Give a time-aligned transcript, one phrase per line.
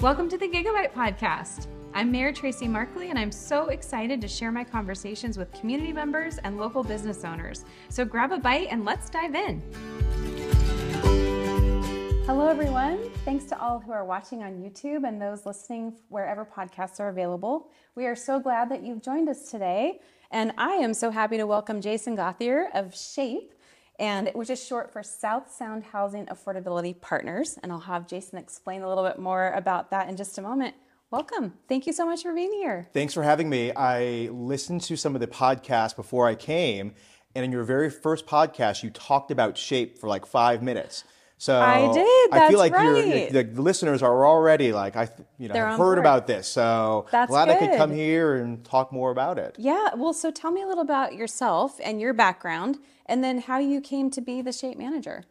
[0.00, 1.66] Welcome to the Gig-A-Byte Podcast.
[1.92, 6.38] I'm Mayor Tracy Markley, and I'm so excited to share my conversations with community members
[6.38, 7.66] and local business owners.
[7.90, 9.60] So grab a bite and let's dive in.
[12.24, 13.10] Hello, everyone.
[13.26, 17.68] Thanks to all who are watching on YouTube and those listening wherever podcasts are available.
[17.94, 20.00] We are so glad that you've joined us today.
[20.30, 23.52] And I am so happy to welcome Jason Gauthier of SHAPE,
[24.00, 27.58] and which is short for South Sound Housing Affordability Partners.
[27.62, 30.74] And I'll have Jason explain a little bit more about that in just a moment.
[31.10, 31.54] Welcome.
[31.68, 32.88] Thank you so much for being here.
[32.94, 33.72] Thanks for having me.
[33.76, 36.94] I listened to some of the podcasts before I came,
[37.34, 41.04] and in your very first podcast, you talked about shape for like five minutes.
[41.40, 42.32] So I did.
[42.32, 43.32] That's I feel like right.
[43.32, 45.08] the, the listeners are already like I,
[45.38, 45.98] you know, heard board.
[45.98, 46.46] about this.
[46.46, 49.56] So That's glad I could come here and talk more about it.
[49.58, 52.76] Yeah, well, so tell me a little about yourself and your background,
[53.06, 55.24] and then how you came to be the shape manager.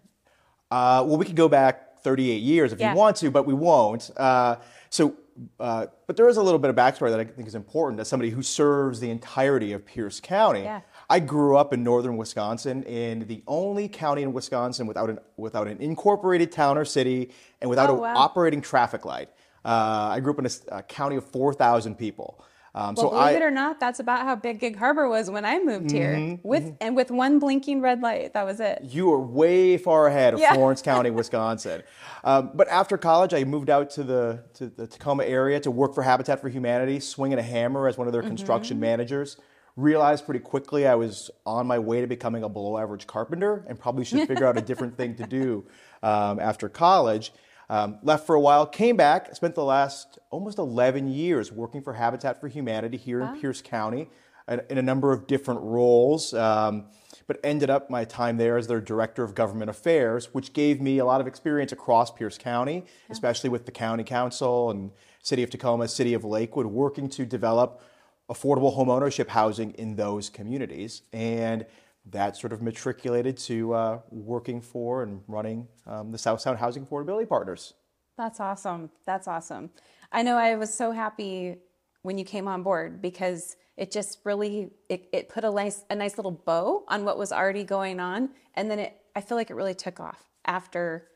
[0.72, 2.94] Uh, well, we could go back 38 years if Yeah.
[2.94, 4.10] you want to, but we won't.
[4.18, 4.55] Uh,
[4.90, 5.13] so,
[5.60, 8.07] uh, but there is a little bit of backstory that I think is important as
[8.07, 10.63] somebody who serves the entirety of Pierce County.
[10.63, 10.82] Yeah.
[11.10, 15.68] I grew up in northern Wisconsin, in the only county in Wisconsin without an without
[15.68, 19.30] an incorporated town or city and without Oh, an operating traffic light.
[19.65, 22.40] Uh, I grew up in a county of 4,000 people.
[22.76, 25.30] Um, Well, so believe I, it or not, that's about how big Gig Harbor was
[25.30, 28.34] when I moved here, Mm-hmm, with and with one blinking red light.
[28.34, 28.82] That was it.
[28.84, 30.54] You are way far ahead of Yeah.
[30.54, 31.82] Florence County, Wisconsin.
[32.24, 35.96] Um, but after college, I moved out to the to the Tacoma area to work
[35.96, 39.37] for Habitat for Humanity, swinging a hammer as one of their construction managers.
[39.80, 43.80] Realized pretty quickly I was on my way to becoming a below average carpenter and
[43.80, 45.66] probably should figure out a different thing to do
[46.04, 47.32] um, after college.
[47.70, 51.94] Um, left for a while, came back, spent the last almost 11 years working for
[51.94, 54.10] Habitat for Humanity here in Pierce County
[54.49, 56.88] in, in a number of different roles, um,
[57.27, 60.98] but ended up my time there as their director of government affairs, which gave me
[60.98, 64.91] a lot of experience across Pierce County, especially with the county council and
[65.24, 67.81] city of Tacoma, city of Lakewood, working to develop
[68.30, 71.02] affordable homeownership housing in those communities.
[71.14, 71.66] And
[72.06, 76.86] that sort of matriculated to uh, working for and running um, the South Sound Housing
[76.86, 77.74] Affordability Partners.
[78.18, 78.90] That's awesome.
[79.06, 79.70] That's awesome.
[80.12, 81.58] I know I was so happy
[82.02, 85.96] when you came on board because it just really it, it put a nice a
[85.96, 89.50] nice little bow on what was already going on, and then it I feel like
[89.50, 91.08] it really took off after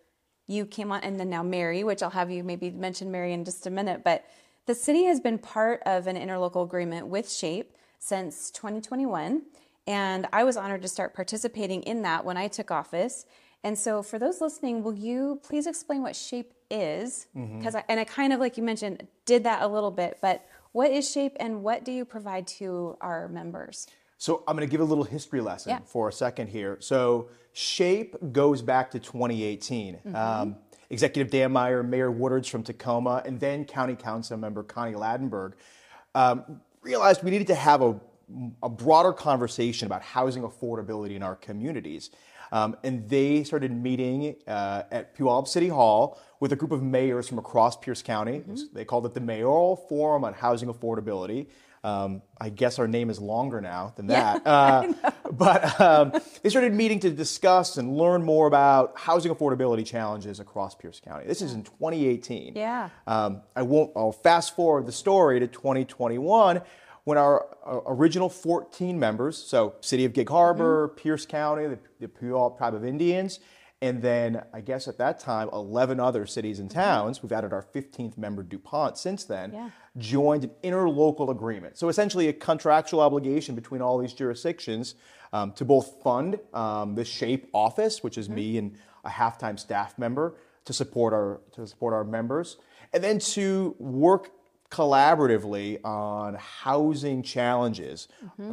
[0.48, 3.44] you came on, and then now Mary, which I'll have you maybe mention Mary in
[3.46, 4.26] just a minute, but
[4.66, 9.44] the city has been part of an interlocal agreement with Shape since 2021.
[9.85, 13.25] And I was honored to start participating in that when I took office.
[13.66, 17.28] And so, for those listening, will you please explain what SHAPE is?
[17.34, 20.18] Because I, and I kind of, like you mentioned, did that a little bit.
[20.22, 23.88] But what is SHAPE, and what do you provide to our members?
[24.18, 25.80] So I'm going to give a little history lesson Yeah.
[25.85, 26.78] for a second here.
[26.80, 29.95] So SHAPE goes back to 2018.
[29.95, 30.16] Mm-hmm.
[30.16, 30.56] Um,
[30.94, 35.54] Executive Dammeier, Mayor Woodards from Tacoma, and then County Council member Connie Ladenburg
[36.16, 38.00] um, realized we needed to have a,
[38.62, 42.12] a broader conversation about housing affordability in our communities.
[42.52, 47.28] Um, and they started meeting uh, at Puyallup City Hall with a group of mayors
[47.28, 48.44] from across Pierce County.
[48.72, 51.48] They called it the Mayoral Forum on Housing Affordability.
[51.84, 54.44] Um, I guess our name is longer now than that.
[54.46, 54.94] Uh,
[55.38, 60.76] but um, they started meeting to discuss and learn more about housing affordability challenges across
[60.76, 61.26] Pierce County.
[61.26, 62.54] This is in 2018.
[62.56, 62.90] Yeah.
[63.08, 63.92] Um, I won't.
[63.96, 66.62] I'll fast forward the story to 2021
[67.06, 72.08] when our uh, original 14 members, so City of Gig Harbor, Pierce County, the, the
[72.08, 73.40] Puyallup Tribe of Indians,
[73.82, 77.22] and then I guess at that time 11 other cities and towns.
[77.22, 79.52] We've added our 15th member, DuPont, since then.
[79.54, 79.70] Yeah.
[79.98, 81.78] Joined an interlocal agreement.
[81.78, 84.96] So essentially, a contractual obligation between all these jurisdictions
[85.31, 90.00] um, to both fund um, the SHAPE office, which is me and a half-time staff
[90.00, 92.58] member, to support our to support our members,
[92.92, 94.31] and then to work
[94.74, 98.08] collaboratively on housing challenges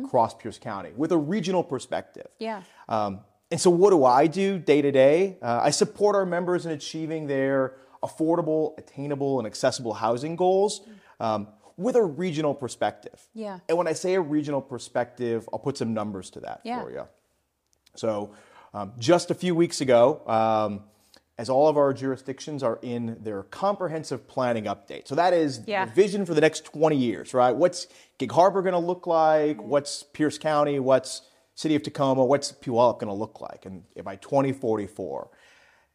[0.05, 2.27] across Pierce County with a regional perspective.
[2.39, 2.62] Yeah.
[2.91, 3.21] Um,
[3.51, 5.39] and so, what do I do day to day?
[5.41, 10.83] Uh, I support our members in achieving their affordable, attainable, and accessible housing goals
[11.21, 13.28] um, with a regional perspective.
[13.34, 13.61] Yeah.
[13.69, 16.83] And when I say a regional perspective, I'll put some numbers to that Yeah.
[16.83, 17.07] for you.
[17.97, 18.33] So,
[18.75, 20.84] um, just a few weeks ago, um,
[21.39, 25.09] as all of our jurisdictions are in their comprehensive planning update.
[25.09, 25.87] So that is Yeah.
[25.87, 27.57] the vision for the next 20 years, right?
[27.57, 27.87] What's
[28.19, 29.61] Gig Harbor going to look like?
[29.63, 30.78] What's Pierce County?
[30.78, 31.23] What's
[31.55, 32.25] City of Tacoma?
[32.25, 33.65] What's Puyallup going to look like?
[33.65, 35.31] And by 2044.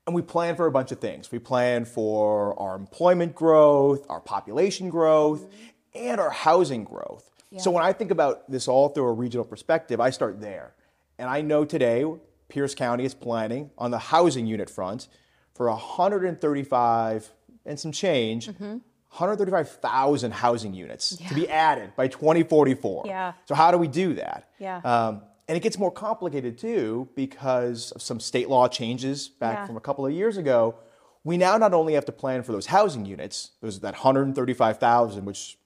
[0.06, 1.32] And we plan for a bunch of things.
[1.32, 5.48] We plan for our employment growth, our population growth,
[5.96, 7.30] and our housing growth.
[7.58, 10.74] So when I think about this all through a regional perspective, I start there.
[11.18, 12.06] And I know today
[12.50, 15.08] Pierce County is planning on the housing unit front
[15.54, 17.32] for 135
[17.66, 23.06] and some change 135,000 housing units to be added by 2044.
[23.08, 23.34] Yeah.
[23.46, 24.50] So how do we do that?
[24.60, 24.82] Yeah.
[24.84, 29.68] Um, and it gets more complicated too because of some state law changes back Yeah.
[29.68, 30.76] from a couple of years ago.
[31.24, 35.58] We now not only have to plan for those housing units, those that 135,000, which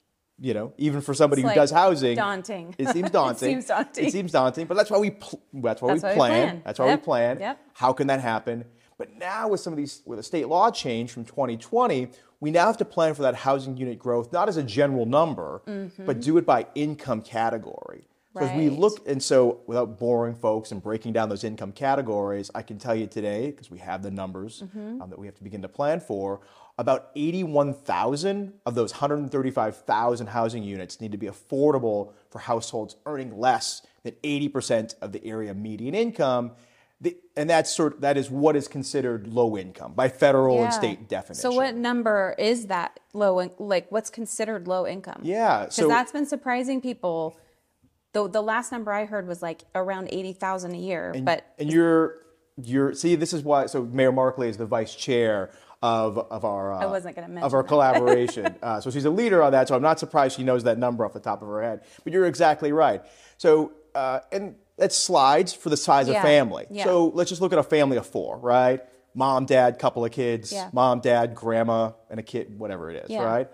[0.41, 2.73] you know, even for somebody who does housing, daunting.
[2.77, 3.49] It seems It daunting.
[3.49, 4.05] seems daunting.
[4.05, 6.47] It seems daunting, but that's why we pl- that's why That's we why we plan.
[6.47, 6.61] plan.
[6.65, 6.99] That's why Yep.
[6.99, 7.39] we plan.
[7.41, 7.59] Yep.
[7.73, 8.63] How can that happen?
[8.97, 12.07] But now with some of these with a state law change from 2020,
[12.39, 15.61] we now have to plan for that housing unit growth not as a general number,
[15.65, 16.19] but mm-hmm.
[16.21, 18.07] do it by income category.
[18.39, 18.69] So as we.
[18.69, 22.95] Look and so without boring folks and breaking down those income categories, I can tell
[22.95, 25.01] you today because we have the numbers Mm-hmm.
[25.01, 26.39] um, that we have to begin to plan for.
[26.77, 33.81] About 81,000 of those 135,000 housing units need to be affordable for households earning less
[34.03, 36.51] than 80% of the area median income.
[37.01, 41.07] The, and that's sort that is what is considered low income by federal and state
[41.07, 41.41] definition.
[41.41, 43.39] So what number is that low?
[43.39, 45.21] in- Like what's considered low income?
[45.23, 47.37] Yeah, because so- that's been surprising people.
[48.23, 51.71] The the last number I heard was like around eighty thousand a year, but and
[51.71, 52.17] you're
[52.61, 55.51] you're see this is why so Mayor Markley is the vice chair
[55.81, 57.69] of of our uh, wasn't gonna mention of our that.
[57.69, 58.55] collaboration.
[58.61, 59.67] uh, so she's a leader on that.
[59.67, 61.81] So I'm not surprised she knows that number off the top of her head.
[62.03, 63.01] But you're exactly right.
[63.37, 66.65] So uh, and that's slides for the size Yeah, of family.
[66.69, 66.83] yeah.
[66.83, 68.81] So let's just look at a family of four, right?
[69.15, 70.51] Mom, dad, couple of kids.
[70.53, 70.69] Yeah.
[70.71, 73.49] Mom, dad, grandma, and a kid, whatever it is, right?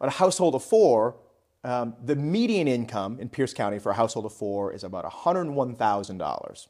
[0.00, 1.16] On a household of four.
[1.62, 6.66] Um, the median income in Pierce County for a household of four is about $101,000.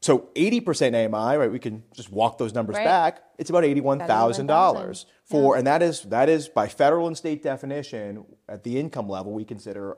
[0.00, 1.50] So 80% AMI, right?
[1.50, 2.84] We can just walk those numbers Right.
[2.84, 3.22] back.
[3.38, 5.06] It's about $81,000 81,000.
[5.24, 9.32] for, and that is that is by federal and state definition at the income level
[9.32, 9.96] we consider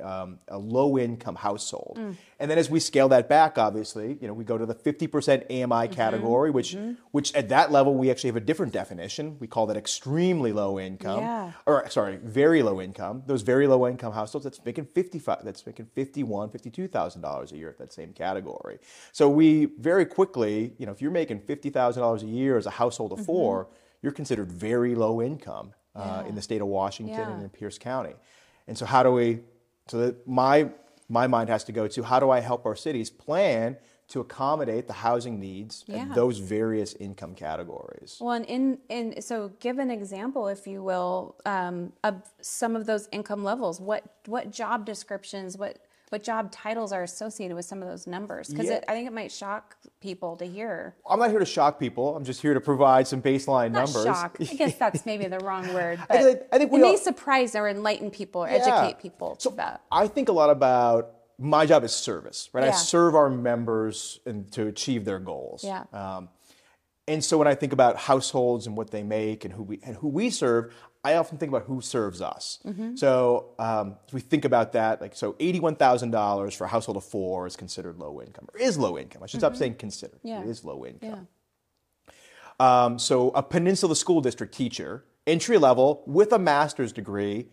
[0.00, 1.96] um, a low income household.
[2.00, 2.16] Mm.
[2.40, 5.44] And then as we scale that back, obviously, you know, we go to the 50%
[5.50, 5.92] AMI Mm-hmm.
[5.94, 6.76] category, which
[7.10, 9.36] which at that level we actually have a different definition.
[9.40, 11.52] We call that extremely low income, Yeah.
[11.66, 13.22] or sorry, very low income.
[13.26, 17.68] Those very low income households that's making 55, that's making 51, 52,000 dollars a year
[17.70, 18.78] at that same category.
[19.12, 22.70] So we very quickly, you know, if you're making 50,000 dollars a year as a
[22.70, 23.20] household Mm-hmm.
[23.20, 23.68] of four,
[24.02, 27.32] you're considered very low income uh, in the state of Washington Yeah.
[27.32, 28.14] and in Pierce County.
[28.68, 29.40] And so how do we?
[29.90, 30.70] So that my
[31.08, 33.76] my mind has to go to how do I help our cities plan
[34.08, 36.02] to accommodate the housing needs Yeah.
[36.08, 38.18] of those various income categories?
[38.20, 42.86] Well, and in, in so give an example, if you will, um, of some of
[42.86, 43.80] those income levels.
[43.80, 45.78] What what job descriptions, what
[46.10, 48.48] what job titles are associated with some of those numbers?
[48.48, 48.80] Because Yeah.
[48.88, 50.94] I think it might shock people to hear.
[51.08, 52.16] I'm not here to shock people.
[52.16, 54.04] I'm just here to provide some baseline Not numbers.
[54.04, 54.36] shock.
[54.40, 55.98] I guess that's maybe the wrong word.
[56.08, 58.56] I think- I think it we may surprise or enlighten people or Yeah.
[58.56, 59.80] educate people So about.
[59.90, 62.64] I think a lot about my job is service, right?
[62.64, 65.62] I serve our members and to achieve their goals.
[65.62, 65.84] Yeah.
[65.92, 66.30] Um,
[67.06, 69.96] and so when I think about households and what they make and who we and
[69.96, 70.74] who we serve,
[71.04, 72.58] I often think about who serves us.
[72.66, 72.96] Mm-hmm.
[72.96, 76.96] So um, if we think about that, like so, eighty-one thousand dollars for a household
[76.96, 79.22] of four is considered low income, or is low income.
[79.22, 80.18] I should stop saying considered.
[80.18, 80.28] Mm-hmm.
[80.28, 80.40] Yeah.
[80.42, 81.28] It is low income.
[82.08, 82.84] Yeah.
[82.84, 87.46] Um, so a Peninsula School District teacher, entry level, with a master's degree.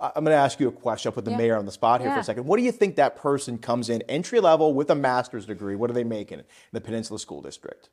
[0.00, 1.08] I'm going to ask you a question.
[1.08, 1.36] I'll put the Yeah.
[1.38, 2.44] mayor on the spot here for a second.
[2.46, 5.76] What do you think that person comes in entry level with a master's degree?
[5.76, 7.88] What are they making in the Peninsula School District?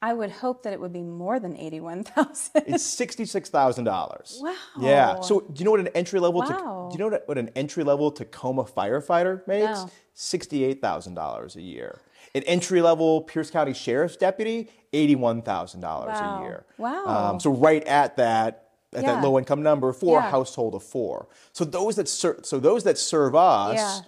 [0.00, 2.62] I would hope that it would be more than eighty-one thousand.
[2.66, 4.38] It's sixty-six thousand dollars.
[4.40, 4.54] Wow.
[4.78, 5.20] Yeah.
[5.20, 6.40] So do you know what an entry level?
[6.40, 6.88] Wow.
[6.90, 9.66] To, do you know what, an entry level Tacoma firefighter makes?
[9.80, 9.90] No.
[10.14, 11.98] Sixty-eight thousand dollars a year.
[12.34, 16.38] An entry level Pierce County Sheriff's Deputy, eighty-one thousand dollars Wow.
[16.38, 16.66] a year.
[16.76, 17.06] Wow.
[17.06, 19.14] Um, so right at that at Yeah.
[19.16, 21.26] that low income number for a household of four.
[21.52, 23.98] So those that ser- so those that serve us Yeah.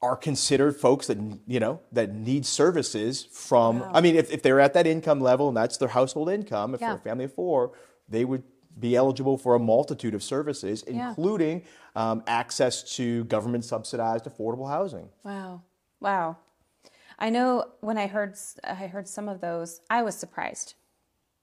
[0.00, 4.60] Are considered folks that you know that need services from i mean if, if they're
[4.60, 6.88] at that income level and that's their household income if Yeah.
[6.88, 7.72] they're a family of four
[8.08, 8.44] they would
[8.78, 11.08] be eligible for a multitude of services Yeah.
[11.08, 11.64] including
[11.96, 15.62] um, access to government subsidized affordable housing Wow.
[16.00, 16.36] Wow.
[17.18, 20.74] I know when I heard I heard some of those, I was surprised,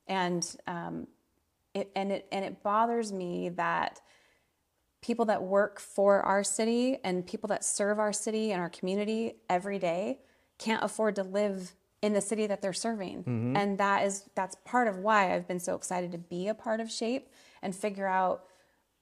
[0.07, 1.07] and um,
[1.74, 4.00] it and it and it bothers me that
[5.05, 9.35] people that work for our city and people that serve our city and our community
[9.47, 10.17] every day
[10.57, 13.24] can't afford to live in the city that they're serving,
[13.55, 16.79] and that is that's part of why I've been so excited to be a part
[16.79, 17.29] of Shape
[17.62, 18.45] and figure out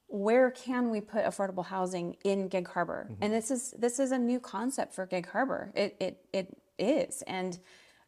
[0.07, 3.09] where can we put affordable housing in Gig Harbor?
[3.21, 5.71] And this is this is a new concept for Gig Harbor.
[5.75, 7.59] It it it is, and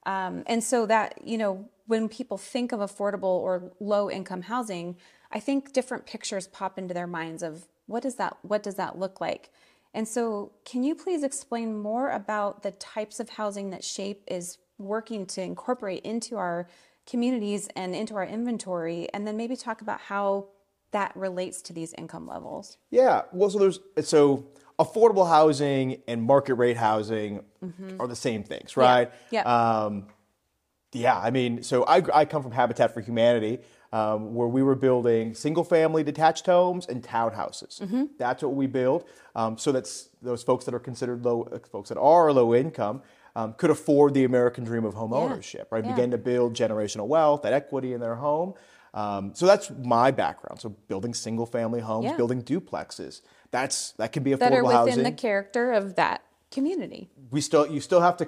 [0.06, 4.98] um, and so that you know when people think of affordable or low income housing,
[5.32, 8.98] I think different pictures pop into their minds of what does that what does that
[8.98, 9.52] look like?
[9.94, 14.58] And so, can you please explain more about the types of housing that Shape is
[14.78, 16.68] working to incorporate into our
[17.08, 20.48] communities and into our inventory, and then maybe talk about how
[20.92, 22.78] that relates to these income levels.
[22.90, 24.46] Yeah, well, so there's so
[24.78, 27.42] affordable housing and market rate housing
[28.00, 29.12] are the same things, right?
[29.32, 29.44] Yeah.
[29.44, 30.08] Um,
[30.92, 33.60] yeah, I mean, so I, I come from Habitat for Humanity,
[33.96, 37.74] um, where we were building single family detached homes and townhouses.
[38.18, 39.06] That's what we build.
[39.36, 43.02] Um, so that's those folks that are considered low, uh, folks that are low income.
[43.38, 45.84] Um, could afford the American dream of home ownership, right?
[45.84, 45.92] Yeah.
[45.94, 48.54] Begin to build generational wealth, that equity in their home.
[48.94, 50.62] Um, so that's my background.
[50.62, 52.16] So building single family homes, Yeah.
[52.16, 53.22] building duplexes.
[53.52, 54.52] That's that can be affordable housing.
[54.52, 56.22] That are within housing the character of that
[56.56, 57.02] community.
[57.32, 58.26] we still you still have to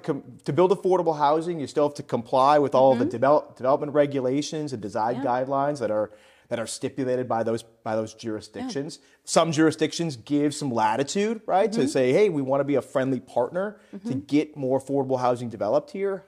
[0.48, 1.56] to build affordable housing.
[1.64, 5.80] You still have to comply with all of the develop, development regulations and design guidelines
[5.80, 6.08] that are
[6.50, 9.00] that are stipulated by those by those jurisdictions.
[9.38, 13.20] Some jurisdictions give some latitude, right, to say, hey, we want to be a friendly
[13.38, 13.66] partner
[14.10, 16.24] to get more affordable housing developed here.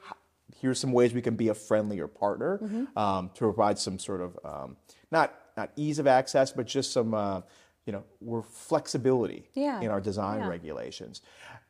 [0.61, 2.51] Here's some ways we can be a friendlier partner
[2.97, 4.69] um, to provide some sort of um,
[5.11, 7.41] not not ease of access, but just some uh,
[7.85, 9.81] you know, we're flexibility Yeah.
[9.81, 10.49] in our design Yeah.
[10.55, 11.21] regulations.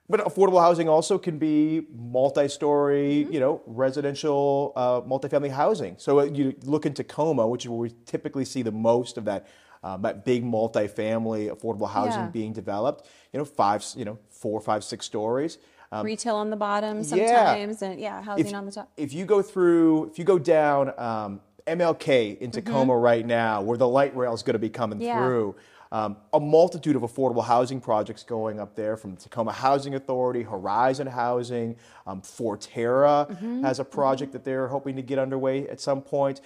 [0.09, 5.95] But affordable housing also can be multi-story, you know, residential, uh, multifamily housing.
[5.99, 9.25] So uh, you look in Tacoma, which is where we typically see the most of
[9.25, 9.47] that,
[9.83, 12.27] um, that big multifamily affordable housing Yeah.
[12.29, 13.05] being developed.
[13.33, 15.59] You know, five, you know, four, five, six stories.
[15.91, 17.03] Um, Retail on the bottom yeah.
[17.03, 18.91] sometimes, and yeah, housing if, on the top.
[18.95, 23.77] if you go through, if you go down um, MLK in Tacoma right now, where
[23.77, 25.07] the light rail is going to be coming Mm-hmm.
[25.07, 25.17] Yeah.
[25.25, 25.55] through,
[25.91, 31.07] um, a multitude of affordable housing projects going up there from Tacoma Housing Authority, Horizon
[31.07, 33.63] Housing, um, Forterra Mm-hmm.
[33.63, 36.41] has a project that they're hoping to get underway at some point.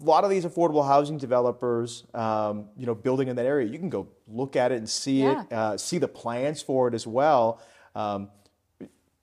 [0.00, 3.78] A lot of these affordable housing developers, um, you know, building in that area, you
[3.78, 7.06] can go look at it and see it, uh, see the plans for it as
[7.06, 7.60] well.
[7.94, 8.28] Um,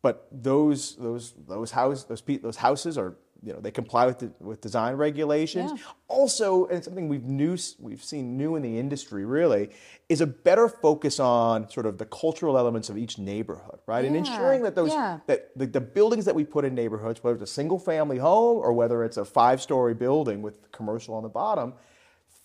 [0.01, 4.31] but those those those house those those houses are you know they comply with the,
[4.39, 5.71] with design regulations.
[5.75, 5.83] Yeah.
[6.07, 9.69] Also, and something we've new we've seen new in the industry really
[10.09, 14.05] is a better focus on sort of the cultural elements of each neighborhood, right?
[14.05, 15.19] And ensuring that those yeah.
[15.27, 18.57] that the, the buildings that we put in neighborhoods, whether it's a single family home
[18.57, 21.73] or whether it's a five story building with commercial on the bottom,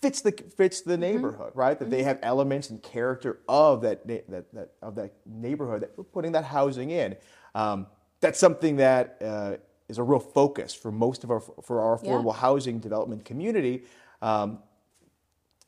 [0.01, 1.77] fits the fits the neighborhood, right?
[1.77, 6.03] That they have elements and character of that, that that of that neighborhood that we're
[6.03, 7.15] putting that housing in.
[7.55, 7.87] Um,
[8.19, 9.57] that's something that uh,
[9.91, 12.11] is a real focus for most of our for our Yeah.
[12.13, 13.83] affordable housing development community.
[14.21, 14.59] Um,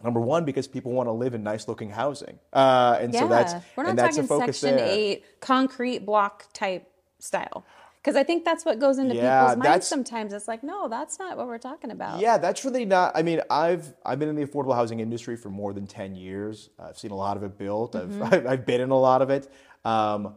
[0.03, 3.27] number one, because people want to live in nice looking housing, uh, and Yeah, so
[3.27, 4.87] that's we're not and that's talking a focus Section there.
[4.87, 6.89] Eight concrete block type
[7.19, 7.65] style,
[8.01, 10.33] because I think that's what goes into Yeah, people's minds sometimes.
[10.33, 12.19] It's like, no, that's not what we're talking about.
[12.19, 13.11] Yeah, that's really not.
[13.15, 16.69] I mean, I've I've been in the affordable housing industry for more than ten years.
[16.79, 17.93] I've seen a lot of it built.
[17.93, 18.23] Mm-hmm.
[18.33, 19.51] I've I've been in a lot of it.
[19.85, 20.35] Um,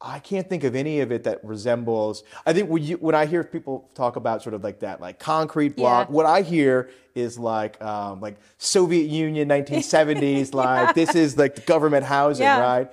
[0.00, 2.24] I can't think of any of it that resembles.
[2.44, 5.18] I think when you when I hear people talk about sort of like that, like
[5.18, 6.12] concrete block, Yeah.
[6.14, 10.52] what I hear is like um, like Soviet Union, 1970s.
[10.54, 12.60] Like this is like government housing, Yeah.
[12.60, 12.92] right?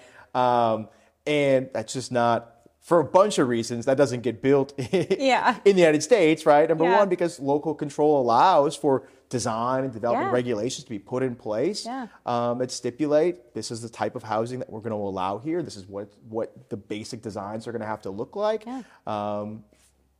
[0.74, 0.88] Um,
[1.28, 2.48] and that's just not.
[2.80, 5.58] For a bunch of reasons, that doesn't get built Yeah.
[5.66, 6.68] in the United States, right?
[6.68, 6.98] Number Yeah.
[6.98, 10.34] one, because local control allows for design and development Yeah.
[10.34, 12.08] regulations to be put in place Yeah.
[12.28, 15.64] um, that stipulate this is the type of housing that we're going to allow here.
[15.64, 18.66] This is what what the basic designs are going to have to look like.
[18.66, 18.84] Yeah.
[19.08, 19.64] Um,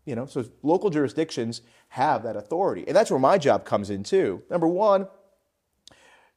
[0.06, 4.02] you know, so local jurisdictions have that authority, and that's where my job comes in
[4.04, 4.42] too.
[4.50, 5.08] Number one,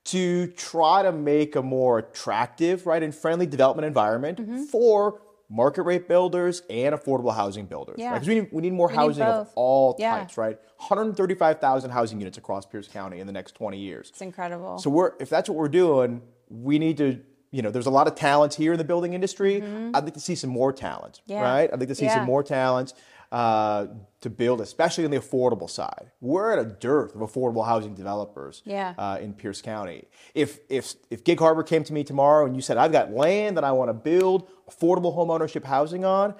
[0.04, 4.64] to try to make a more attractive, right, and friendly development environment Mm-hmm.
[4.64, 7.96] for market rate builders and affordable housing builders.
[7.98, 8.12] Yeah.
[8.14, 10.18] Because we, need, we need more need housing of all Yeah.
[10.18, 10.58] types, right?
[10.78, 14.08] 135,000 housing units across Pierce County in the next 20 years.
[14.10, 14.78] It's incredible.
[14.78, 17.20] So we're if that's what we're doing, we need to.
[17.50, 19.62] You know, there's a lot of talent here in the building industry.
[19.62, 21.32] I'd like to see some more talent, Mm-hmm.
[21.34, 21.42] Yeah.
[21.42, 21.70] right?
[21.72, 22.16] I'd like to see Yeah.
[22.16, 22.94] some more talent
[23.34, 23.86] uh,
[24.20, 26.12] to build, especially on the affordable side.
[26.20, 28.94] We're at a dearth of affordable housing developers Yeah.
[28.96, 30.04] uh, in Pierce County.
[30.34, 33.56] If if if Gig Harbor came to me tomorrow and you said I've got land
[33.56, 36.34] that I want to build affordable home ownership housing on,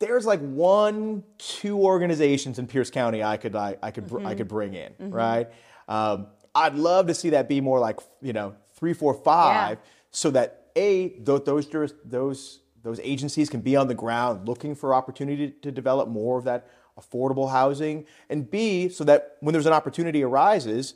[0.00, 4.34] there's like one, two organizations in Pierce County I could I, I could br- I
[4.34, 5.48] could bring in, right?
[5.88, 9.78] Um, I'd love to see that be more like you know three, four, five,
[10.10, 11.66] so that a th- those
[12.04, 16.44] those those agencies can be on the ground looking for opportunity to develop more of
[16.44, 16.66] that
[16.98, 20.94] affordable housing, and b so that when there's an opportunity arises.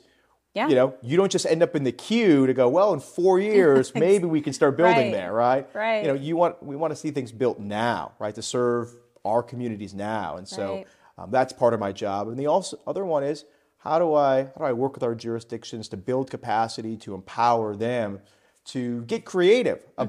[0.55, 0.67] Yeah.
[0.67, 3.39] You know, you don't just end up in the queue to go, well, in four
[3.53, 5.11] years, maybe we can start building Right.
[5.11, 5.67] there, right?
[5.73, 6.01] Right.
[6.03, 8.93] You know, you want we want to see things built now, right, to serve
[9.25, 10.87] our communities now, and so Right.
[11.17, 12.27] um, that's part of my job.
[12.27, 13.45] And the also other one is
[13.77, 17.75] how do I how do I work with our jurisdictions to build capacity to empower
[17.75, 18.19] them
[18.65, 20.01] to get creative Mm-hmm.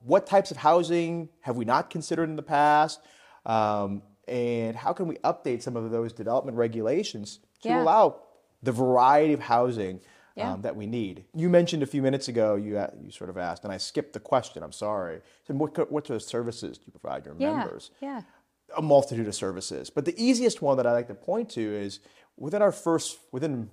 [0.00, 3.00] What types of housing have we not considered in the past.
[3.44, 7.82] Um, and how can we update some of those development regulations to Yeah.
[7.82, 8.20] allow
[8.62, 10.00] the variety of housing
[10.34, 10.52] Yeah.
[10.54, 11.24] um, that we need.
[11.34, 14.12] You mentioned a few minutes ago, you, a- you sort of asked, and I skipped
[14.14, 15.20] the question, I'm sorry.
[15.46, 17.56] So what, what sort of services do you provide your Yeah.
[17.58, 17.90] members?
[18.00, 18.22] Yeah.
[18.76, 19.90] a multitude of services.
[19.90, 22.00] But the easiest one that I like to point to is
[22.36, 23.70] within our first, within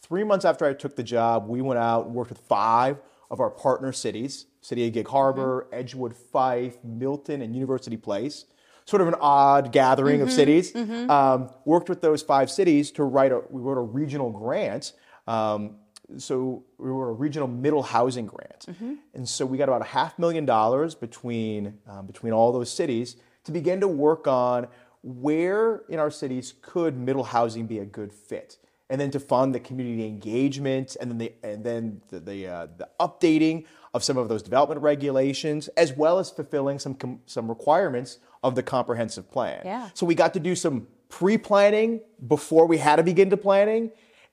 [0.00, 2.98] three months after I took the job, we went out and worked with five
[3.30, 8.44] of our partner cities City of Gig Harbor, Edgewood, Fife, Milton, and University Place.
[8.84, 10.74] Sort of an odd gathering of cities.
[10.74, 14.92] Um, worked with those five cities to write a, we wrote a regional grant.
[15.26, 15.76] Um,
[16.18, 18.66] so we were a regional middle housing grant.
[19.14, 23.16] And so we got about a half million dollars between, um, between all those cities
[23.44, 24.66] to begin to work on
[25.02, 28.58] where in our cities could middle housing be a good fit
[28.90, 32.66] and then to fund the community engagement and then the and then the the, uh,
[32.76, 37.48] the updating of some of those development regulations as well as fulfilling some com- some
[37.48, 39.60] requirements of the comprehensive plan.
[39.64, 39.90] Yeah.
[39.94, 43.90] So we got to do some pre-planning before we had to begin to planning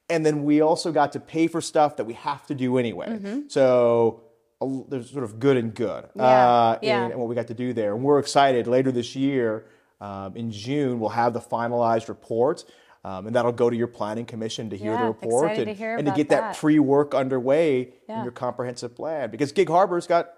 [0.10, 3.42] and then we also got to pay for stuff that we have to do anyway.
[3.50, 4.24] So
[4.62, 6.20] a, there's sort of good and good Mm-hmm.
[6.20, 7.06] Yeah, uh, yeah.
[7.06, 7.94] in, in what we got to do there.
[7.94, 9.66] And we're excited later this year,
[10.00, 12.64] um, in June, we'll have the finalized report.
[13.04, 15.84] Um, and that'll go to your planning commission to hear Yeah, the report and, to
[15.86, 16.58] and to get that, that.
[16.58, 19.30] pre-work underway in your comprehensive plan.
[19.32, 20.30] Because Gig Harbor's got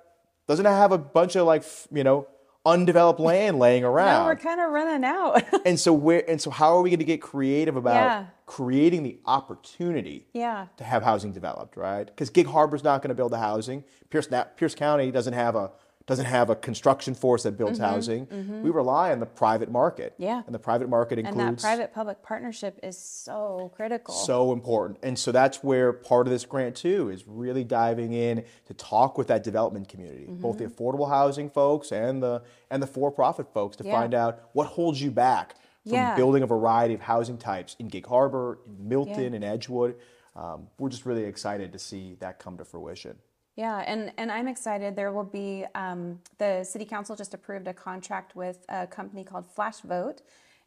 [0.48, 2.28] doesn't have a bunch of like you know
[2.66, 4.26] undeveloped land laying No, around.
[4.26, 5.44] we're kind of running out.
[5.66, 8.26] and so where and so how are we going to get creative about Yeah.
[8.46, 10.68] creating the opportunity yeah.
[10.78, 12.06] to have housing developed, right?
[12.06, 13.84] Because Gig Harbor's not going to build the housing.
[14.10, 15.72] Pierce, Pierce County doesn't have a
[16.10, 18.28] doesn't have a construction force that builds housing.
[18.64, 20.14] We rely on the private market.
[20.14, 20.42] Mm-hmm, Yeah.
[20.46, 24.14] and the private market And includes that private public partnership is so critical.
[24.14, 24.98] so important.
[25.04, 29.18] And so that's where part of this grant too is really diving in to talk
[29.18, 33.78] with that development community, both the affordable housing folks and the and the for-profit folks
[33.78, 33.92] to Mm-hmm.
[33.92, 34.00] Yeah.
[34.02, 36.16] find out what holds you back from Yeah.
[36.16, 39.96] building a variety of housing types in Gig Harbor, in Milton, in Edgewood.
[40.36, 43.18] Um, we're just really excited to see that come to fruition.
[43.60, 44.96] Yeah, and, and I'm excited.
[44.96, 49.46] There will be, um, the city council just approved a contract with a company called
[49.46, 50.22] Flash Vote,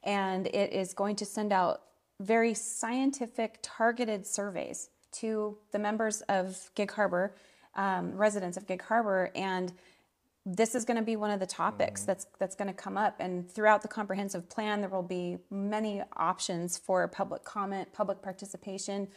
[0.04, 1.80] and it is going to send out
[2.20, 7.34] very scientific, targeted surveys to the members of Gig Harbor,
[7.76, 9.72] um, residents of Gig Harbor, and
[10.44, 13.16] this is going to be one of the topics that's that's going to come up.
[13.20, 19.08] And throughout the comprehensive plan there will be many options for public comment public participation.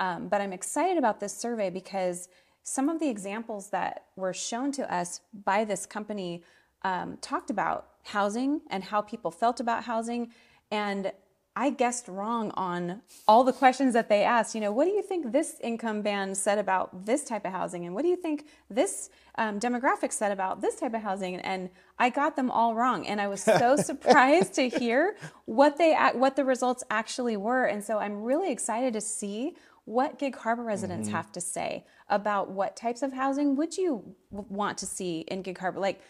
[0.00, 2.28] Um, but i'm excited about this survey because
[2.64, 6.42] some of the examples that were shown to us by this company
[6.82, 10.30] um, talked about housing and how people felt about housing
[10.70, 11.12] and
[11.56, 14.56] I guessed wrong on all the questions that they asked.
[14.56, 17.86] You know, what do you think this income band said about this type of housing?
[17.86, 21.36] And what do you think this um, demographic said about this type of housing?
[21.36, 23.06] And I got them all wrong.
[23.06, 27.66] And I was so surprised to hear what they what the results actually were.
[27.66, 31.16] And so I'm really excited to see what Gig Harbor residents mm-hmm.
[31.16, 35.58] have to say about what types of housing would you want to see in Gig
[35.58, 35.80] Harbor.
[35.80, 36.00] Like,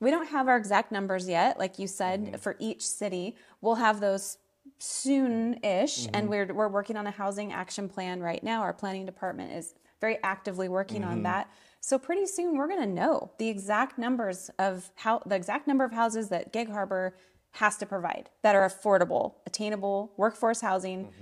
[0.00, 1.58] we don't have our exact numbers yet.
[1.58, 2.36] Like you said, mm-hmm.
[2.36, 4.38] for each city, we'll have those
[4.78, 6.14] soon-ish mm-hmm.
[6.14, 8.62] and we're, we're working on a housing action plan right now.
[8.62, 11.50] Our planning department is very actively working on that.
[11.80, 15.84] So pretty soon we're going to know the exact numbers of how the exact number
[15.84, 17.16] of houses that gig harbor
[17.52, 21.12] has to provide that are affordable attainable workforce housing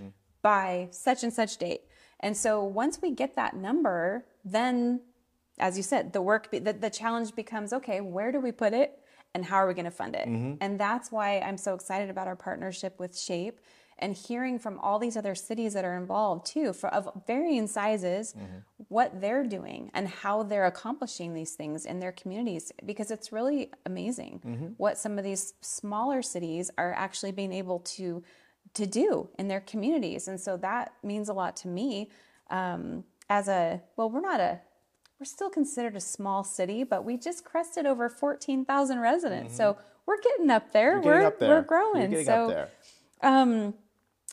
[0.40, 1.82] by such and such date
[2.22, 5.00] and so once we get that number then
[5.58, 8.72] as you said the work be, the, the challenge becomes okay where do we put
[8.72, 8.98] it
[9.34, 10.28] and how are we going to fund it?
[10.28, 10.56] Mm-hmm.
[10.60, 13.60] And that's why i'm so excited about our partnership with shape
[14.02, 18.34] and hearing from all these other cities that are involved too for of varying sizes
[18.34, 18.58] mm-hmm.
[18.88, 23.70] what they're doing and how they're accomplishing these things in their communities because it's really
[23.86, 24.66] amazing mm-hmm.
[24.76, 28.22] what some of these smaller cities are actually being able to
[28.74, 32.10] to do in their communities and so that means a lot to me
[32.50, 34.60] um, as a well we're not a
[35.22, 39.56] we're still considered a small city, but we just crested over 14,000 residents.
[39.56, 40.94] So we're getting up there.
[40.94, 41.02] Mm-hmm.
[41.04, 41.48] Getting we're up there.
[41.50, 42.24] we're growing.
[42.24, 42.66] so
[43.22, 43.72] um,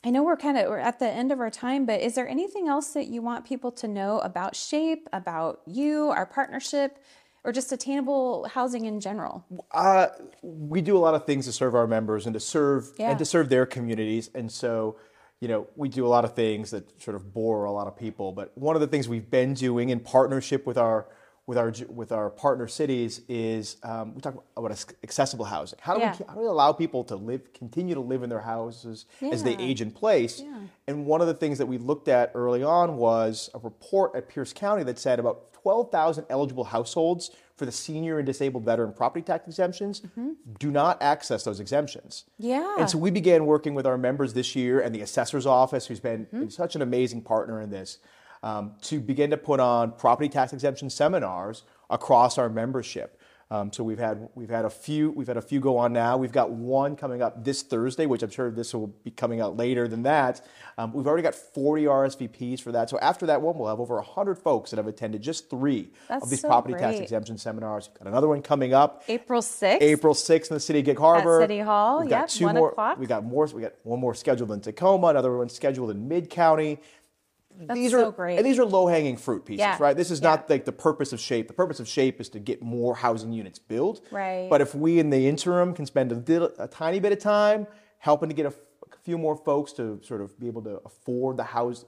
[0.03, 2.27] I know we're kind of we're at the end of our time, but is there
[2.27, 6.97] anything else that you want people to know about Shape, about you, our partnership,
[7.43, 9.45] or just attainable housing in general?
[9.71, 10.07] Uh,
[10.41, 13.09] we do a lot of things to serve our members and to serve Yeah.
[13.11, 14.29] and to serve their communities.
[14.35, 14.97] And so,
[15.39, 17.95] you know, we do a lot of things that sort of bore a lot of
[17.97, 18.31] people.
[18.33, 21.07] But one of the things we've been doing in partnership with our
[21.49, 24.71] with our with our partner cities is um, we talk about
[25.03, 25.79] accessible housing.
[25.81, 26.15] How do Yeah.
[26.19, 29.41] we how do we allow people to live continue to live in their houses as
[29.41, 30.41] they age in place?
[30.41, 30.59] Yeah.
[30.87, 34.29] And one of the things that we looked at early on was a report at
[34.29, 39.21] Pierce County that said about 12,000 eligible households for the senior and disabled veteran property
[39.23, 40.03] tax exemptions
[40.59, 42.25] do not access those exemptions.
[42.37, 42.75] Yeah.
[42.79, 45.99] And so we began working with our members this year and the assessor's office, who's
[45.99, 46.49] been Mm-hmm.
[46.49, 47.97] such an amazing partner in this,
[48.43, 53.19] um, to begin to put on property tax exemption seminars across our membership.
[53.51, 56.17] Um, so we've had we've had a few we've had a few go on now.
[56.17, 59.57] We've got one coming up this Thursday, which I'm sure this will be coming out
[59.57, 60.45] later than that.
[60.77, 62.91] Um, we've already got 40 RSVPs for that.
[62.91, 66.23] So after that one, we'll have over 100 folks that have attended just three That's
[66.23, 67.89] of these so property tax exemption seminars.
[67.89, 69.03] We've got another one coming up.
[69.07, 69.81] April 6th.
[69.81, 71.41] April 6th in the city of Gig Harbor.
[71.41, 72.69] City Hall, We've got yep, two 1 more.
[72.69, 72.99] o'clock.
[72.99, 73.47] We got more.
[73.47, 75.07] We got one more scheduled in Tacoma.
[75.07, 76.77] Another one scheduled in Mid County.
[77.67, 78.37] That's these so are great.
[78.37, 79.95] and these are low hanging fruit pieces, Yeah, right?
[79.95, 80.29] This is yeah.
[80.29, 81.47] not like the purpose of Shape.
[81.47, 84.01] The purpose of Shape is to get more housing units built.
[84.11, 84.47] Right.
[84.49, 87.67] But if we in the interim can spend a, a tiny bit of time
[87.97, 88.53] helping to get a
[89.03, 91.85] few more folks to sort of be able to afford the house,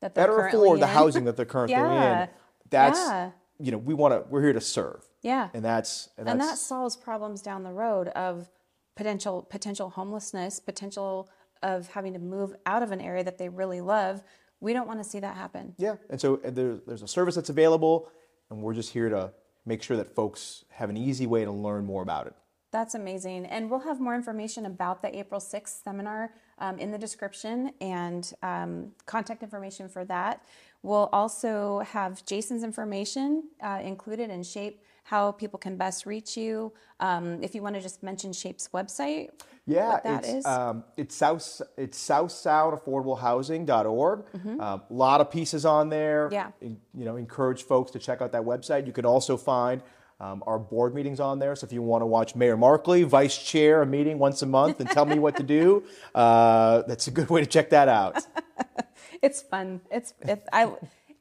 [0.00, 2.28] That better afford the housing that they're currently Yeah, in.
[2.70, 4.28] That's you know we want to.
[4.28, 5.06] We're here to serve.
[5.22, 5.48] Yeah.
[5.54, 8.50] And that's and, and that solves problems down the road of
[8.96, 11.28] potential potential homelessness, potential
[11.62, 14.22] of having to move out of an area that they really love.
[14.64, 15.74] We don't want to see that happen.
[15.76, 18.08] Yeah, and so and there, there's a service that's available,
[18.50, 19.32] and we're just here to
[19.66, 22.34] make sure that folks have an easy way to learn more about it.
[22.70, 23.46] That's amazing.
[23.46, 28.32] And we'll have more information about the April 6th seminar um, in the description and
[28.42, 30.44] um, contact information for that.
[30.82, 36.72] We'll also have Jason's information uh, included in Shape, how people can best reach you.
[37.00, 39.28] Um, if you want to just mention Shape's website,
[39.66, 40.46] Yeah, it's is.
[40.46, 44.24] um, it's south it's southsoundaffordablehousing.org.
[44.60, 46.26] A lot of pieces on there.
[46.26, 46.34] Mm-hmm.
[46.34, 46.50] Yeah.
[46.62, 48.86] En- You know, encourage folks to check out that website.
[48.86, 49.82] You can also find
[50.20, 51.56] um, our board meetings on there.
[51.56, 54.80] So if you want to watch Mayor Markley, Vice Chair, a meeting once a month,
[54.80, 58.24] and tell me what to do, uh, that's a good way to check that out.
[59.22, 59.80] it's fun.
[59.90, 60.72] It's it, I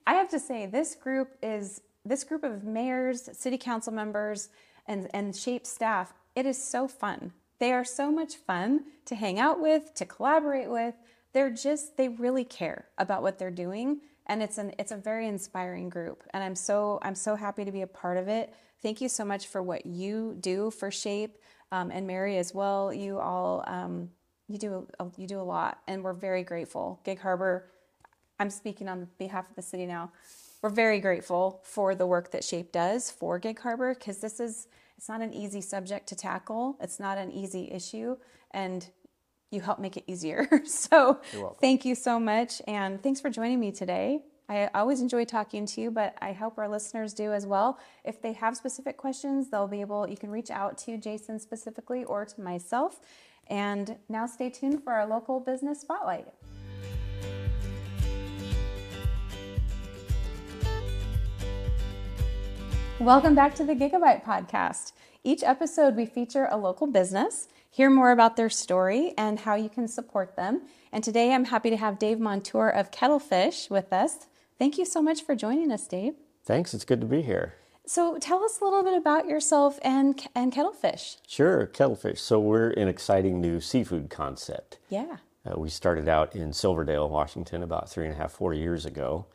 [0.06, 4.50] I have to say this group is this group of mayors, city council members,
[4.86, 6.14] and and Shape staff.
[6.36, 7.32] It is so fun.
[7.60, 10.96] They are so much fun to hang out with, to collaborate with.
[11.34, 15.28] They're just they really care about what they're doing, and it's an it's a very
[15.28, 16.24] inspiring group.
[16.34, 18.54] And I'm so I'm so happy to be a part of it.
[18.82, 21.38] Thank you so much for what you do for Shape,
[21.72, 22.94] um, and Mary as well.
[22.94, 23.64] You all.
[23.68, 24.10] Um,
[24.50, 27.00] you do a, you do a lot, and we're very grateful.
[27.04, 27.66] Gig Harbor
[28.40, 30.12] I'm speaking on behalf of the city now.
[30.62, 34.68] We're very grateful for the work that Shape does for Gig Harbor because this is
[35.04, 36.78] it's not an easy subject to tackle.
[36.80, 38.16] It's not an easy issue,
[38.52, 38.90] and
[39.52, 40.48] you help make it easier.
[40.66, 41.20] so
[41.60, 44.22] thank you so much, and thanks for joining me today.
[44.48, 47.80] I always enjoy talking to you, but I hope our listeners do as well.
[48.06, 50.08] If they have specific questions, they'll be able.
[50.08, 53.02] You can reach out to Jason specifically or to myself.
[53.48, 56.28] And now stay tuned for our local business spotlight.
[63.04, 64.94] Welcome back to the Gig-A-Byte Podcast.
[65.26, 69.68] Each episode, we feature a local business, hear more about their story, and how you
[69.68, 70.62] can support them.
[70.94, 74.28] And today, I'm happy to have Dave Montoure of Kettlefish with us.
[74.58, 76.14] Thank you so much for joining us, Dave.
[76.46, 77.56] Thanks, it's good to be here.
[77.86, 81.18] So, tell us a little bit about yourself and and Kettlefish.
[81.28, 82.22] Sure, Kettlefish.
[82.22, 84.80] So, we're an exciting new seafood concept.
[84.88, 85.18] Yeah.
[85.46, 89.26] Uh, we started out in Silverdale, Washington, about three and a half, four years ago.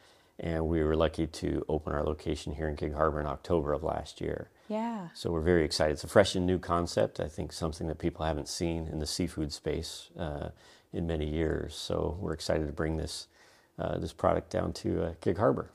[0.41, 3.83] And we were lucky to open our location here in Gig Harbor in October of
[3.83, 4.51] last year.
[4.69, 5.09] Yeah.
[5.15, 5.95] So, we're very excited.
[5.95, 7.19] It's a fresh and new concept.
[7.19, 10.51] I think something that people haven't seen in the seafood space uh,
[10.93, 11.75] in many years.
[11.75, 13.27] So, we're excited to bring this,
[13.79, 15.71] uh, this product down to uh, Gig Harbor.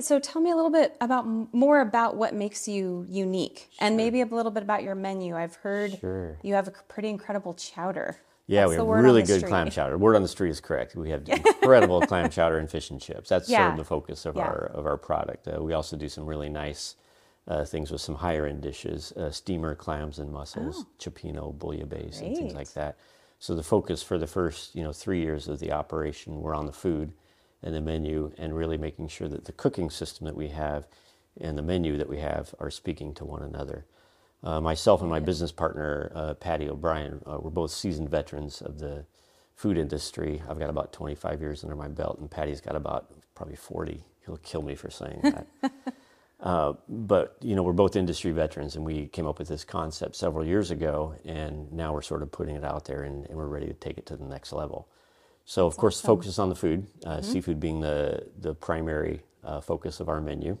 [0.00, 4.20] So tell me a little bit about more about what makes you unique, and maybe
[4.20, 5.34] a little bit about your menu.
[5.34, 6.36] I've heard Sure.
[6.42, 8.18] you have a pretty incredible chowder.
[8.52, 9.48] Yeah, That's we have really good street.
[9.48, 9.96] clam chowder.
[9.96, 10.94] Word on the street is correct.
[10.94, 13.30] We have incredible clam chowder and fish and chips.
[13.30, 14.42] That's sort of the focus of Yeah.
[14.42, 15.48] our of our product.
[15.48, 16.96] Uh, we also do some really nice
[17.48, 22.36] uh, things with some higher end dishes, uh, steamer clams and mussels, cioppino, bouillabaisse, and
[22.36, 22.56] things Oh.
[22.56, 22.96] Like that.
[23.38, 26.66] So the focus for the first you know three years of the operation were on
[26.66, 27.12] the food
[27.62, 30.86] and the menu, and really making sure that the cooking system that we have
[31.40, 33.86] and the menu that we have are speaking to one another.
[34.42, 38.78] Uh, myself and my business partner, uh, Patty O'Brien, uh, we're both seasoned veterans of
[38.78, 39.04] the
[39.54, 40.42] food industry.
[40.48, 44.04] I've got about 25 years under my belt, and Patty's got about probably 40.
[44.26, 45.46] He'll kill me for saying that.
[46.40, 50.16] uh, but, you know, we're both industry veterans, and we came up with this concept
[50.16, 53.46] several years ago, and now we're sort of putting it out there, and, and we're
[53.46, 54.88] ready to take it to the next level.
[55.44, 59.22] So, of course, the focus is on the food, uh, seafood being the, the primary
[59.44, 60.58] uh, focus of our menu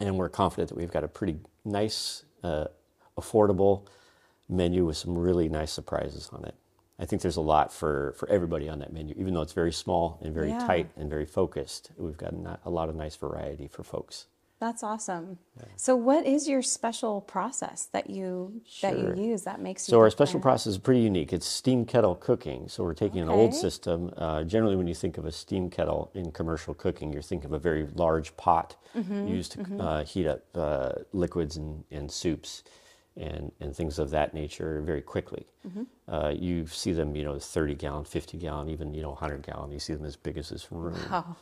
[0.00, 2.66] and we're confident that we've got a pretty nice, uh,
[3.22, 3.86] affordable
[4.48, 6.54] menu with some really nice surprises on it.
[6.98, 9.72] I think there's a lot for, for everybody on that menu, even though it's very
[9.72, 10.66] small and very Yeah.
[10.66, 11.90] tight and very focused.
[11.96, 14.26] We've got a lot of nice variety for folks.
[14.60, 15.38] That's awesome.
[15.74, 19.98] So, what is your special process that you that you use that makes you So
[19.98, 21.32] our special process is pretty unique.
[21.32, 22.68] It's steam kettle cooking.
[22.68, 24.12] So we're taking an old system.
[24.16, 27.54] Uh, generally, when you think of a steam kettle in commercial cooking, you're thinking of
[27.54, 32.62] a very large pot Mm-hmm, used to uh, heat up uh, liquids and, and soups
[33.16, 35.46] and, and things of that nature very quickly.
[35.66, 35.82] Mm-hmm.
[36.12, 39.70] Uh, you see them, you know, 30 gallon, 50 gallon, even you know 100 gallon.
[39.70, 40.96] You see them as big as this room.
[41.10, 41.36] Wow.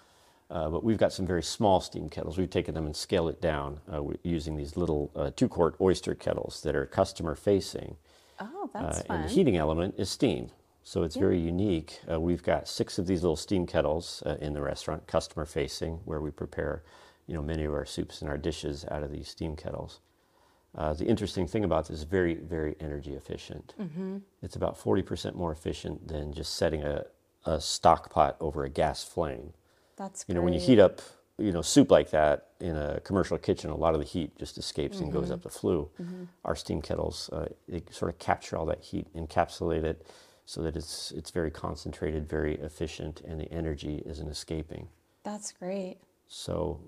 [0.50, 2.36] Uh, but we've got some very small steam kettles.
[2.36, 6.14] We've taken them and scaled it down uh, using these little uh, two quart oyster
[6.16, 7.96] kettles that are customer facing.
[8.40, 9.16] Oh, that's Uh, fun.
[9.20, 10.50] and the heating element is steam.
[10.82, 12.00] So it's very unique.
[12.10, 16.00] Uh, we've got six of these little steam kettles uh, in the restaurant, customer facing,
[16.04, 16.82] where we prepare,
[17.28, 20.00] you know, many of our soups and our dishes out of these steam kettles.
[20.76, 23.74] Uh, the interesting thing about this is very, very energy efficient.
[23.80, 24.18] Mm-hmm.
[24.42, 27.04] It's about 40% more efficient than just setting a,
[27.44, 29.52] a stock pot over a gas flame.
[29.96, 31.00] That's You know, when you heat up,
[31.38, 34.58] you know, soup like that in a commercial kitchen, a lot of the heat just
[34.58, 35.90] escapes and goes up the flue.
[36.44, 40.06] Our steam kettles, uh, they sort of capture all that heat, encapsulate it,
[40.46, 44.88] so that it's it's very concentrated, very efficient, and the energy isn't escaping.
[45.22, 45.98] That's great.
[46.28, 46.80] So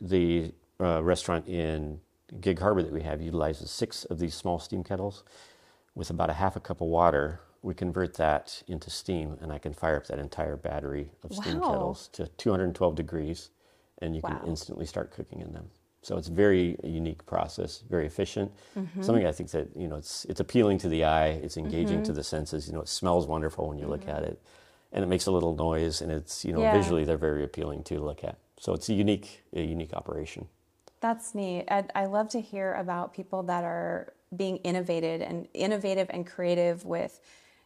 [0.00, 2.00] the uh, restaurant in
[2.40, 5.24] Gig Harbor that we have utilizes six of these small steam kettles
[5.94, 7.40] with about a half a cup of water.
[7.62, 11.54] We convert that into steam, and I can fire up that entire battery of steam
[11.54, 11.60] Wow.
[11.70, 13.50] kettles to 212 degrees,
[14.02, 14.38] and you Wow.
[14.38, 15.70] can instantly start cooking in them.
[16.02, 18.52] So it's a very unique process, very efficient.
[18.76, 19.02] Mm-hmm.
[19.02, 22.04] Something I think that you know it's it's appealing to the eye, it's engaging Mm-hmm.
[22.04, 22.68] to the senses.
[22.68, 24.40] You know, it smells wonderful when you look at it,
[24.92, 26.72] and it makes a little noise, and it's you know Yeah.
[26.72, 28.36] visually they're very appealing to look at.
[28.60, 30.46] So it's a unique a unique operation.
[31.00, 31.66] That's neat.
[31.70, 36.84] I, I love to hear about people that are being innovated and innovative and creative
[36.84, 37.20] with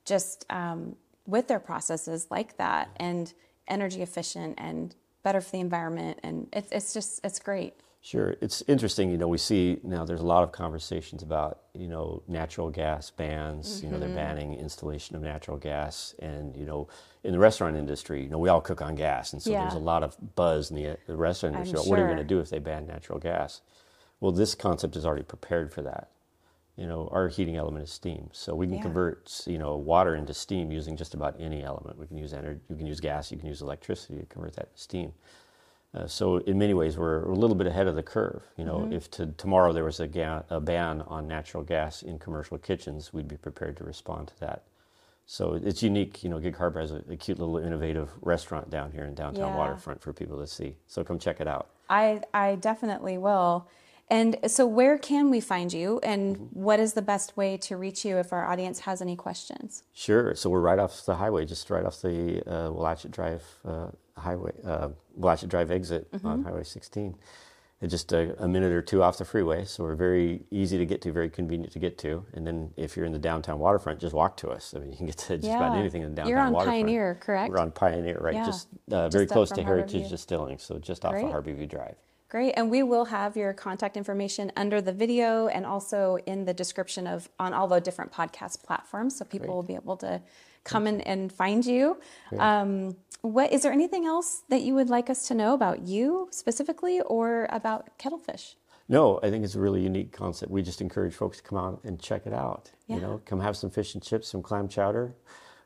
[0.05, 3.33] just um, with their processes like that and
[3.69, 6.19] energy efficient and better for the environment.
[6.23, 7.75] And it's, it's just, it's great.
[8.03, 9.11] Sure, it's interesting.
[9.11, 13.11] You know, we see now there's a lot of conversations about you know natural gas
[13.11, 13.83] bans.
[13.83, 14.17] You know, they're mm-hmm.
[14.17, 16.89] banning installation of natural gas, and you know,
[17.25, 19.79] in the restaurant industry, you know, we all cook on gas, and so there's a
[19.79, 21.77] lot of buzz in the, the restaurant industry.
[21.77, 23.61] about What are you going to do if they ban natural gas?
[24.19, 26.11] Well, this concept is already prepared for that.
[26.77, 28.83] You know, our heating element is steam, so we can Yeah.
[28.83, 31.99] convert you know water into steam using just about any element.
[31.99, 34.75] We can use energy, you can use gas, you can use electricity to convert that
[34.75, 35.13] to steam.
[35.93, 38.43] Uh, so in many ways, we're a little bit ahead of the curve.
[38.57, 38.93] You know, Mm-hmm.
[38.93, 43.13] if to, tomorrow there was a, ga- a ban on natural gas in commercial kitchens,
[43.13, 44.63] we'd be prepared to respond to that.
[45.27, 46.23] So it's unique.
[46.23, 49.49] You know, Gig Harbor has a, a cute little innovative restaurant down here in downtown
[49.49, 49.57] Yeah.
[49.57, 50.77] Waterfront for people to see.
[50.87, 51.69] So come check it out.
[51.89, 53.67] I, I definitely will.
[54.11, 58.05] And so, where can we find you, and what is the best way to reach
[58.05, 59.85] you if our audience has any questions?
[59.93, 60.35] Sure.
[60.35, 64.89] So we're right off the highway, just right off the uh, Drive uh, highway, uh,
[65.47, 67.15] Drive exit on Highway 16.
[67.83, 70.85] It's just a, a minute or two off the freeway, so we're very easy to
[70.85, 72.27] get to, very convenient to get to.
[72.35, 74.75] And then if you're in the downtown waterfront, just walk to us.
[74.77, 76.77] I mean, you can get to just about anything in the downtown You're on waterfront.
[76.85, 77.51] Pioneer, correct?
[77.51, 78.35] We're on Pioneer, right?
[78.35, 78.45] Yeah.
[78.45, 80.11] Just uh, very Just up close to Heritage.
[80.11, 81.25] Distilling, so just off Great.
[81.27, 81.97] of Harborview Drive.
[82.31, 82.53] Great.
[82.53, 87.09] And we will have your contact information under the video and also in the description
[87.09, 89.19] of on all the different podcast platforms.
[89.19, 89.55] So people Great.
[89.55, 90.23] will be able to
[90.63, 91.99] come in and find you.
[92.39, 96.29] Um, what is there anything else that you would like us to know about you
[96.31, 98.55] specifically or about Kettlefish?
[98.89, 100.51] No, I think it's a really unique concept.
[100.51, 102.71] We just encourage folks to come out and check it out.
[102.87, 102.97] Yeah.
[102.97, 105.15] You know, come have some fish and chips, some clam chowder.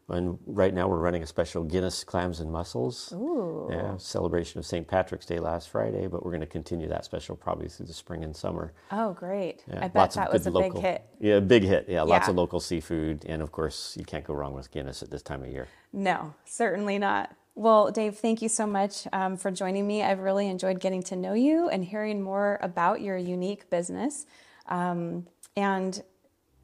[0.08, 3.12] And right now we're running a special Guinness clams and mussels.
[3.14, 3.68] Ooh.
[3.70, 4.86] Yeah, celebration of St.
[4.86, 8.22] Patrick's Day last Friday, but we're going to continue that special probably through the spring
[8.22, 8.74] and summer.
[8.90, 9.64] Oh, great.
[9.66, 11.04] Yeah, I bet lots of that was a good big local- hit.
[11.20, 11.86] Yeah, big hit.
[11.88, 15.10] Yeah, lots of local seafood, and of course you can't go wrong with Guinness at
[15.10, 15.68] this time of year.
[15.92, 17.34] No, certainly not.
[17.56, 20.02] Well, Dave, thank you so much um, for joining me.
[20.02, 24.26] I've really enjoyed getting to know you and hearing more about your unique business.
[24.66, 26.02] Um, and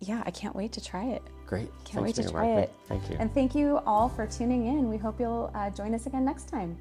[0.01, 1.23] yeah, I can't wait to try it.
[1.51, 1.69] Great.
[1.85, 2.73] Can't Thanks, wait to try it.
[2.87, 3.17] Thank you.
[3.19, 4.89] And thank you all for tuning in.
[4.89, 6.79] We hope you'll uh, join us again next time.